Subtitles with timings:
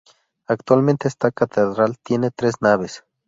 [0.47, 3.03] Actualmente esta catedral tiene tres naves.